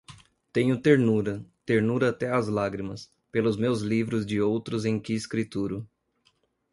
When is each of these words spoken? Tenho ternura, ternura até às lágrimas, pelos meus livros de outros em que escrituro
Tenho 0.51 0.81
ternura, 0.81 1.45
ternura 1.63 2.09
até 2.09 2.27
às 2.31 2.47
lágrimas, 2.47 3.07
pelos 3.31 3.55
meus 3.55 3.81
livros 3.81 4.25
de 4.25 4.41
outros 4.41 4.83
em 4.83 4.99
que 4.99 5.13
escrituro 5.13 5.87